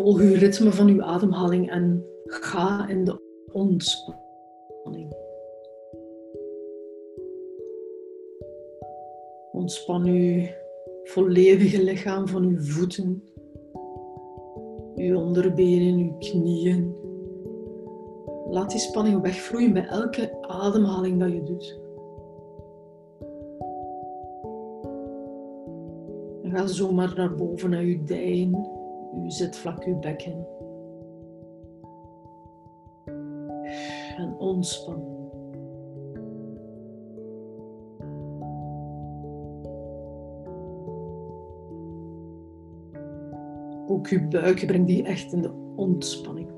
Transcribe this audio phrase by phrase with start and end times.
[0.00, 3.20] Volg uw ritme van uw ademhaling en ga in de
[3.52, 5.14] ontspanning.
[9.52, 10.46] Ontspan uw
[11.04, 13.22] volledige lichaam van uw voeten,
[14.94, 16.94] uw onderbenen, uw knieën.
[18.50, 21.80] Laat die spanning wegvloeien bij elke ademhaling dat je doet.
[26.42, 28.78] En ga zomaar naar boven naar uw dijen,
[29.14, 30.46] uw zitvlak, uw bekken.
[34.16, 35.18] En ontspan.
[43.88, 46.48] Ook uw buik, breng die echt in de ontspanning.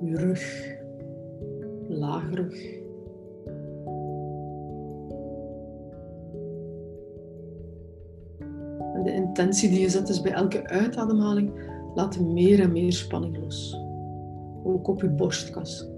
[0.00, 0.76] Uw rug,
[1.88, 2.83] lagrug.
[9.38, 11.52] Intentie die je zet is bij elke uitademhaling,
[11.94, 13.80] laat meer en meer spanning los.
[14.64, 15.88] Ook op je borstkas.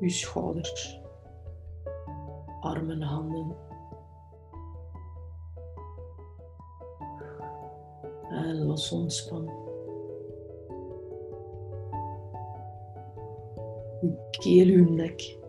[0.00, 1.00] Uw schouders,
[2.60, 3.56] armen, handen.
[8.30, 9.54] En los ontspannen.
[14.00, 15.40] Uw keel, uw nek.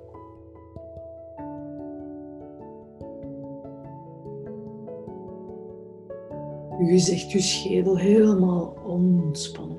[6.83, 9.77] Uw gezicht, uw schedel helemaal ontspannen.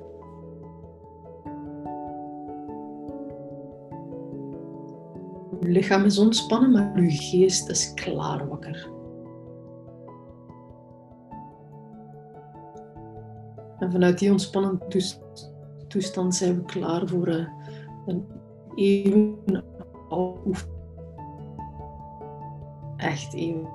[5.61, 8.88] Uw lichaam is ontspannen, maar uw geest is klaar wakker.
[13.78, 14.80] En vanuit die ontspannen
[15.89, 17.46] toestand zijn we klaar voor eh,
[18.06, 18.27] een
[18.74, 19.64] even
[20.11, 20.78] oefening.
[22.96, 23.68] Echt even.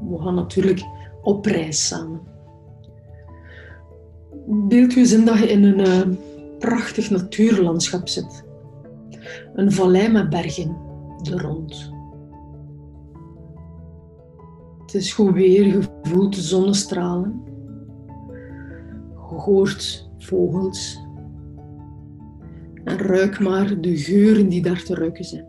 [0.00, 0.86] We gaan natuurlijk
[1.26, 2.20] op reis samen.
[4.46, 6.16] Beeld je eens in dat je in een uh,
[6.58, 8.44] prachtig natuurlandschap zit.
[9.54, 10.76] Een vallei met bergen
[11.30, 11.92] er rond.
[14.80, 17.42] Het is goed weer, je voelt de zonnestralen.
[19.12, 21.04] Je hoort vogels.
[22.84, 25.46] En ruik maar de geuren die daar te ruiken zijn.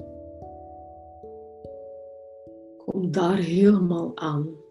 [2.85, 4.65] Kom daar helemaal aan.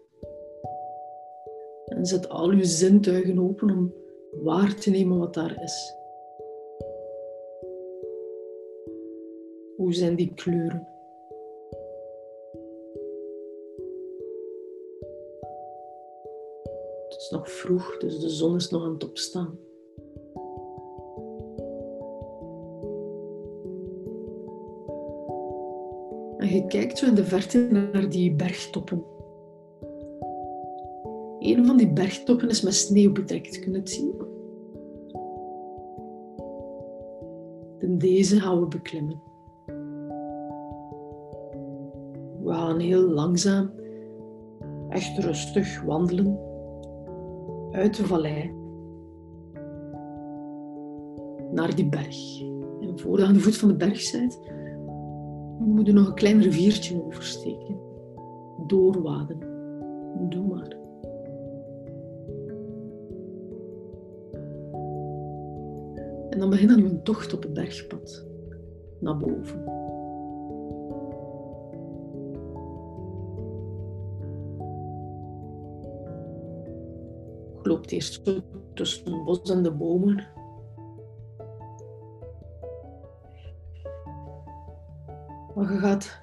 [1.97, 3.93] En zet al je zintuigen open om
[4.31, 5.95] waar te nemen wat daar is.
[9.75, 10.87] Hoe zijn die kleuren?
[17.07, 19.59] Het is nog vroeg, dus de zon is nog aan het opstaan.
[26.37, 29.16] En je kijkt zo in de verte naar die bergtoppen.
[31.47, 34.13] Een van die bergtoppen is met sneeuw bedekt, kun het zien?
[37.79, 39.21] En deze gaan we beklimmen.
[42.43, 43.71] We gaan heel langzaam,
[44.89, 46.39] echt rustig wandelen
[47.71, 48.53] uit de vallei
[51.51, 52.41] naar die berg.
[52.81, 54.39] En voordat je aan de voet van de berg bent,
[55.59, 57.79] moet je nog een klein riviertje oversteken.
[58.67, 59.39] Doorwaden.
[60.29, 60.86] Doe maar.
[66.29, 68.25] En dan begint dan een tocht op het bergpad
[68.99, 69.63] naar boven.
[77.63, 78.21] Je loopt eerst
[78.73, 80.27] tussen het bos en de bomen.
[85.55, 86.21] Maar je gaat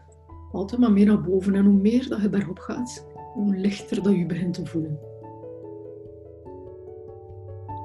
[0.53, 1.55] altijd maar meer naar boven.
[1.55, 4.99] En hoe meer dat je bergop gaat, hoe lichter dat je begint te voelen.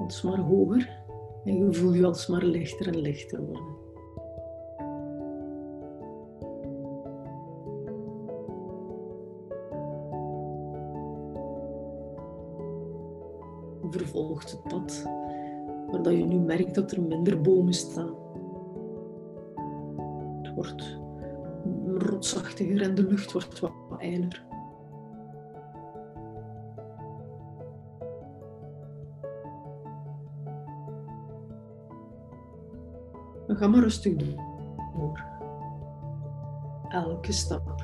[0.00, 0.99] Alsmaar hoger.
[1.44, 3.78] En je voelt je alsmaar lichter en lichter worden.
[13.82, 15.02] Je vervolgt het pad,
[15.90, 18.14] waar dat je nu merkt dat er minder bomen staan.
[20.42, 20.98] Het wordt
[21.98, 24.49] rotsachtiger en de lucht wordt wat ijler.
[33.50, 35.24] Dan ga maar rustig door.
[36.88, 37.82] Elke stap.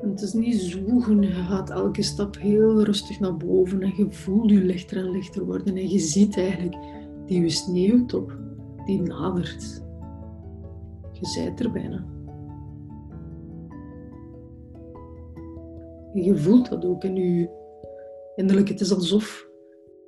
[0.00, 4.50] Het is niet zoeken, je gaat elke stap heel rustig naar boven en je voelt
[4.50, 5.76] je lichter en lichter worden.
[5.76, 6.76] En je ziet eigenlijk
[7.26, 8.38] die sneeuwtop,
[8.84, 9.82] die nadert.
[11.12, 12.21] Je zijt er bijna.
[16.12, 17.48] Je voelt dat ook in je
[18.36, 18.68] innerlijk.
[18.68, 19.48] Het is alsof,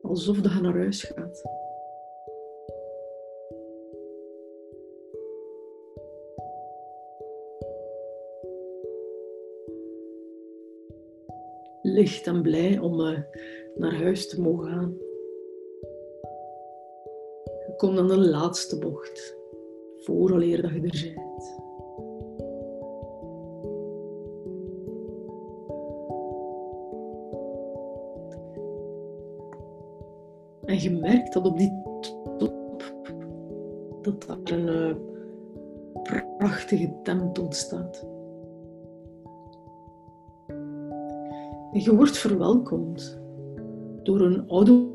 [0.03, 1.63] alsof dat je naar huis gaat.
[11.85, 13.19] licht en blij om uh,
[13.75, 14.97] naar huis te mogen gaan.
[17.67, 19.37] Je komt aan de laatste bocht,
[19.97, 21.64] vooraleer dat je er bent.
[30.85, 31.83] En je merkt dat op die
[32.39, 32.83] top
[34.03, 34.95] dat daar een uh,
[36.39, 38.07] prachtige tent ontstaat.
[41.73, 43.21] Je wordt verwelkomd
[44.03, 44.87] door een oude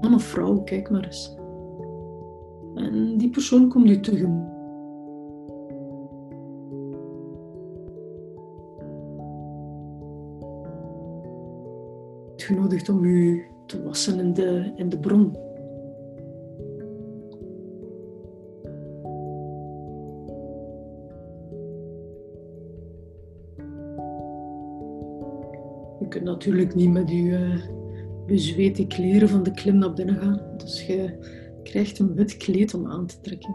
[0.00, 1.36] man of vrouw, kijk maar eens.
[2.74, 4.52] En die persoon komt je tegemoet.
[12.36, 15.36] Genodigd om u te wassen in de, in de bron.
[26.00, 27.66] Je kunt natuurlijk niet met je uh,
[28.26, 30.40] bezweten kleren van de klim naar binnen gaan.
[30.56, 31.18] Dus je
[31.62, 33.54] krijgt een wit kleed om aan te trekken.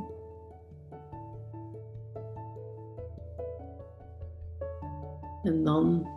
[5.44, 6.07] En dan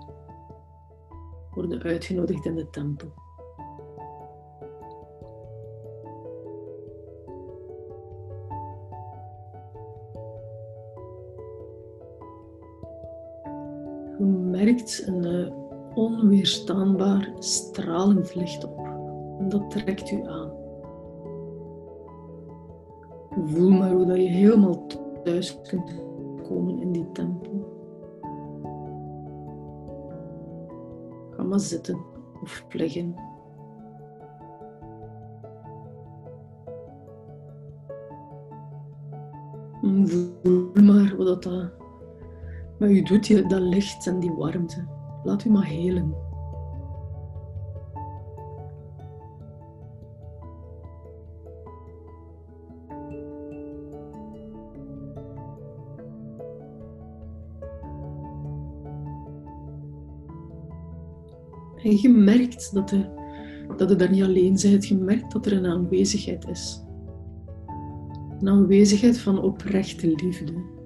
[1.51, 3.22] worden uitgenodigd in de tempel.
[14.65, 15.53] Merkt een uh,
[15.95, 18.89] onweerstaanbaar stralend licht op.
[19.49, 20.51] Dat trekt u aan.
[23.45, 24.87] Voel maar hoe je helemaal
[25.25, 26.03] thuis kunt
[26.49, 27.65] komen in die tempel.
[31.31, 31.99] Ga maar zitten
[32.43, 33.15] of liggen.
[39.81, 41.82] Voel maar wat dat
[42.83, 44.85] met u doet, dat licht en die warmte.
[45.25, 46.15] Laat u maar helen.
[61.83, 63.07] En je merkt dat, de,
[63.77, 64.87] dat je daar niet alleen bent.
[64.87, 66.83] Je merkt dat er een aanwezigheid is.
[68.41, 70.81] Een aanwezigheid van oprechte liefde.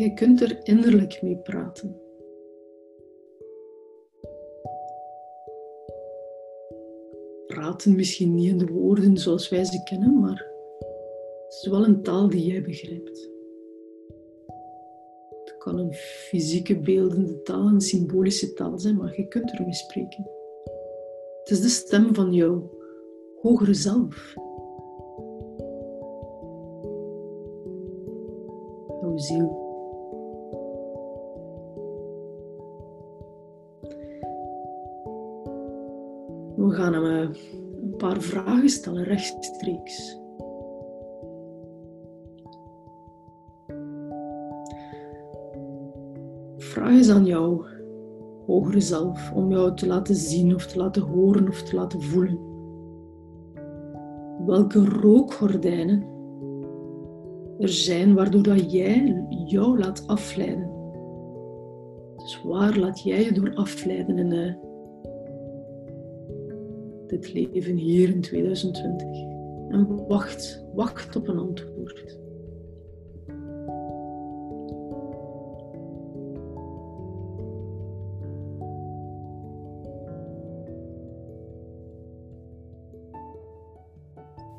[0.00, 2.00] Je kunt er innerlijk mee praten.
[7.46, 10.46] Praten misschien niet in de woorden zoals wij ze kennen, maar
[11.44, 13.30] het is wel een taal die jij begrijpt.
[15.44, 20.30] Het kan een fysieke beeldende taal, een symbolische taal zijn, maar je kunt ermee spreken.
[21.38, 22.70] Het is de stem van jouw
[23.42, 24.34] hogere zelf.
[29.00, 29.18] Jouw
[36.80, 37.28] gaan hem eh,
[37.82, 40.18] een paar vragen stellen rechtstreeks.
[46.56, 47.64] Vraag eens aan jou,
[48.46, 52.38] hogere zelf, om jou te laten zien of te laten horen of te laten voelen.
[54.46, 56.04] Welke rookgordijnen
[57.58, 60.70] er zijn waardoor dat jij jou laat afleiden.
[62.16, 64.30] Dus waar laat jij je door afleiden in
[67.20, 69.06] dit leven hier in 2020.
[69.68, 72.18] En wacht, wacht op een antwoord.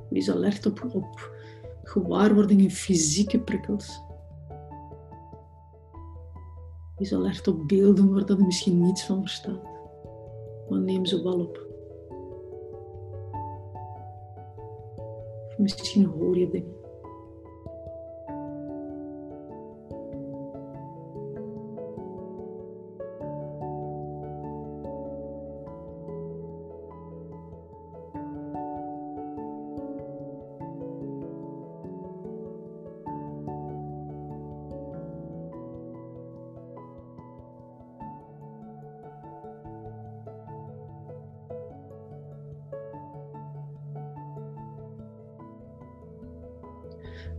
[0.10, 1.36] Wees alert op, op
[1.84, 4.02] gewaarwordingen, fysieke prikkels.
[6.98, 9.70] Wees alert op beelden waar dat misschien niets van verstaat.
[10.70, 11.71] Maar neem ze wel op.
[15.62, 16.81] Misschien hoor je dingen.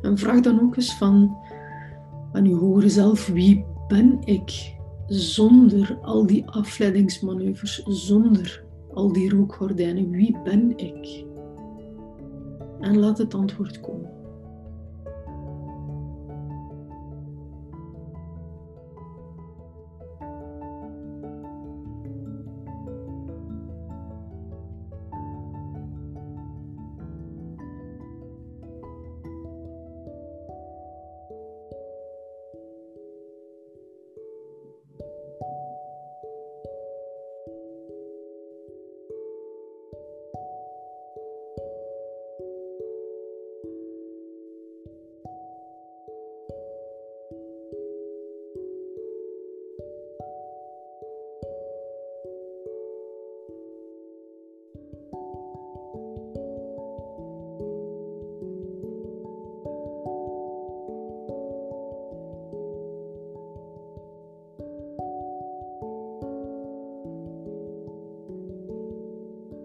[0.03, 1.37] En vraag dan ook eens van
[2.33, 4.75] aan je hogere zelf, wie ben ik
[5.07, 11.25] zonder al die afleidingsmanoeuvres, zonder al die rookgordijnen, wie ben ik?
[12.81, 14.22] En laat het antwoord komen.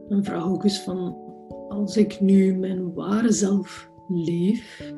[0.10, 1.16] En vraag ook eens van,
[1.70, 4.94] als ik nu mijn ware zelf leef,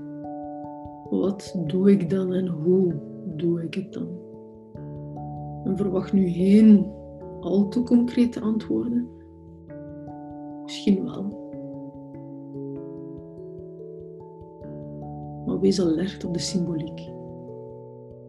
[1.09, 2.95] wat doe ik dan en hoe
[3.35, 4.07] doe ik het dan?
[5.63, 6.91] En verwacht nu geen
[7.39, 9.07] al te concrete antwoorden.
[10.63, 11.37] Misschien wel.
[15.45, 16.97] Maar wees alert op de symboliek,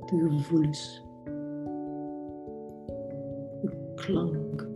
[0.07, 1.05] de gevoelens,
[3.63, 4.70] de klank.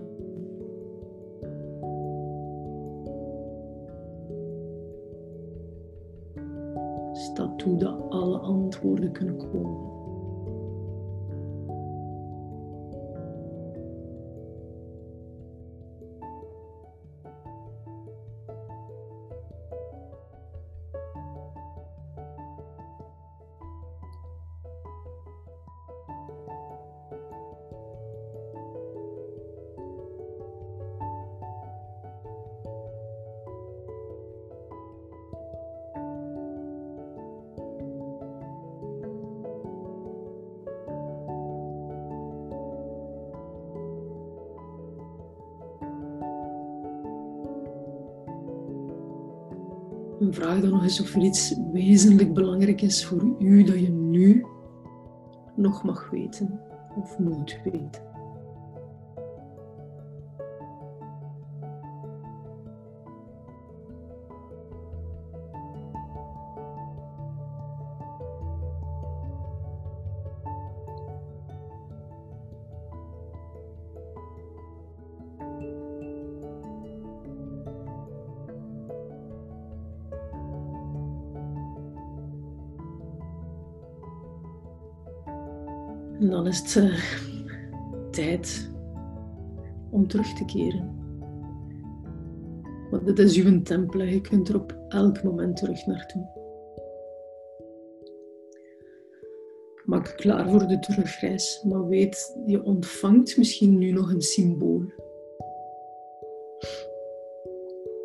[7.65, 10.04] Staat toe dat alle antwoorden kunnen komen.
[50.33, 54.47] Vraag dan nog eens of er iets wezenlijk belangrijk is voor u dat je nu
[55.57, 56.61] nog mag weten
[56.97, 58.14] of moet weten.
[86.21, 86.99] En dan is het uh,
[88.11, 88.71] tijd
[89.91, 91.03] om terug te keren.
[92.91, 96.43] Want dit is uw tempel, je kunt er op elk moment terug naartoe.
[99.85, 104.83] Maak klaar voor de terugreis, maar weet, je ontvangt misschien nu nog een symbool.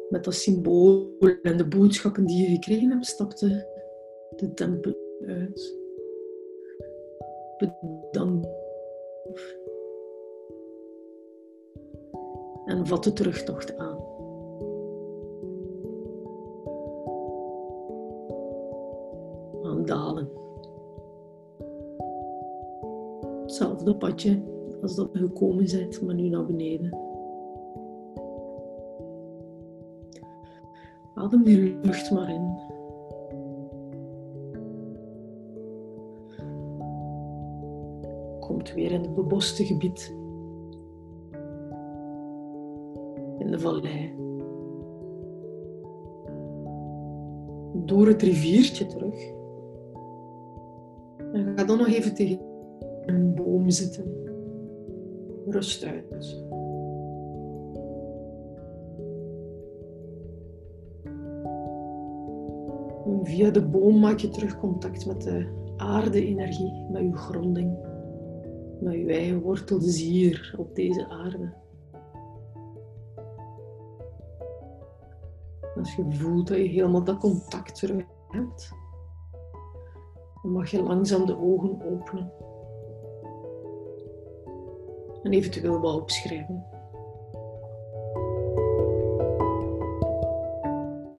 [0.09, 3.67] Met dat symbool en de boodschappen die je gekregen hebt, stapte
[4.35, 4.93] de tempel
[5.27, 5.78] uit
[7.59, 8.47] bedankt.
[12.65, 14.07] En vat de terugtocht aan.
[19.85, 20.29] Dalen.
[23.41, 24.41] Hetzelfde padje
[24.81, 26.97] als dat we gekomen bent, maar nu naar beneden.
[31.15, 32.68] Adem die lucht maar in.
[38.49, 40.15] Komt weer in het beboste gebied.
[43.37, 44.13] In de vallei.
[47.85, 49.15] Door het riviertje terug.
[51.33, 52.39] En ga dan nog even tegen
[53.05, 54.05] een boom zitten.
[55.47, 56.47] Rust uit.
[63.23, 67.88] via de boom maak je terug contact met de aarde-energie, met je gronding
[68.81, 71.53] met je eigen wortels hier op deze aarde.
[75.75, 78.71] Als je voelt dat je helemaal dat contact terug hebt,
[80.41, 82.31] dan mag je langzaam de ogen openen.
[85.23, 86.78] En eventueel wat opschrijven.